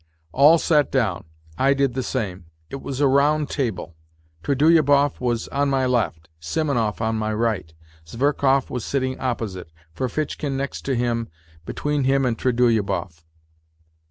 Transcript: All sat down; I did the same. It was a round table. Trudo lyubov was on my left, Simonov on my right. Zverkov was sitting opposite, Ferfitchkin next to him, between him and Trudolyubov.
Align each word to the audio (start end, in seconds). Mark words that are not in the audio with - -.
All 0.31 0.57
sat 0.57 0.91
down; 0.91 1.25
I 1.59 1.75
did 1.75 1.93
the 1.93 2.01
same. 2.01 2.45
It 2.71 2.81
was 2.81 2.99
a 2.99 3.07
round 3.07 3.51
table. 3.51 3.93
Trudo 4.41 4.67
lyubov 4.67 5.19
was 5.21 5.47
on 5.49 5.69
my 5.69 5.85
left, 5.85 6.27
Simonov 6.39 7.01
on 7.01 7.17
my 7.17 7.31
right. 7.31 7.71
Zverkov 8.07 8.71
was 8.71 8.83
sitting 8.83 9.19
opposite, 9.19 9.69
Ferfitchkin 9.93 10.57
next 10.57 10.81
to 10.85 10.95
him, 10.95 11.27
between 11.67 12.05
him 12.05 12.25
and 12.25 12.35
Trudolyubov. 12.35 13.23